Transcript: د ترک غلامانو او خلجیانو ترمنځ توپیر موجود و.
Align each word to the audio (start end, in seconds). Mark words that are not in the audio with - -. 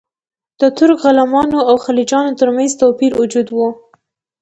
د 0.59 0.61
ترک 0.77 0.97
غلامانو 1.03 1.59
او 1.69 1.75
خلجیانو 1.85 2.37
ترمنځ 2.39 2.71
توپیر 2.81 3.11
موجود 3.19 3.47
و. 3.51 3.57